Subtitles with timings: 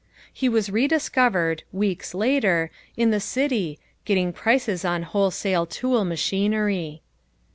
[0.33, 7.03] He was re discovered weeks later in the city, getting prices on wholesale tool machinery.